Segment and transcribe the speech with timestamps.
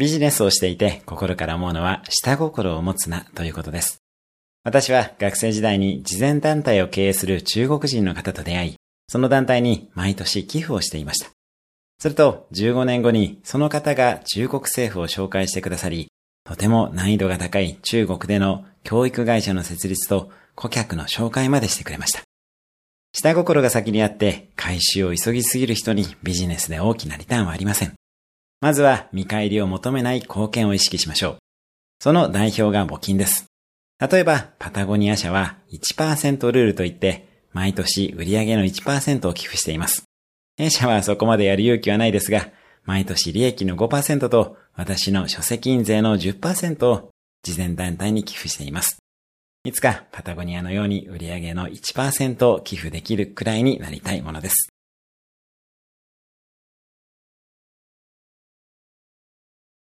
[0.00, 4.00] ビジネスをしていて心から思うのは下心を持つなということです。
[4.64, 8.76] 私は学生時代に慈善団体を経営する中国人の方と出会い、
[9.08, 11.28] その団体に毎年寄付をしていました。
[11.98, 16.08] すると15年後にその方が中国政府を紹介してくださり、
[16.44, 22.22] とても難易度が高い中国での教育会社の設立と顧客の紹介までしてくれました。
[23.12, 27.92] 下心が先にあって回収を急ぎすぎる人にビジネスで大きなリターンはありません。
[28.60, 31.36] まずは見返りを求めない貢献を意識しましょう。
[31.98, 33.46] その代表が募金です。
[33.98, 40.04] 例えば、パタゴニア社は1%ルールといって、毎年売上の1%を寄付しています。
[40.56, 42.50] 弊社はそこまでやる勇気はないですが、
[42.84, 47.10] 毎年利益の5%と私の書籍印税の10%を
[47.42, 48.98] 慈善団体に寄付しています。
[49.64, 54.69] いつかパタゴニアのように売上の1%を寄付できるくらいになりたいものです。